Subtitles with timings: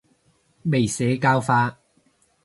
[0.63, 1.77] 未社教化